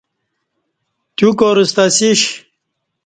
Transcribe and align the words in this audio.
تیو 1.15 1.29
کارستہ 1.39 1.83
اسیش 1.91 2.21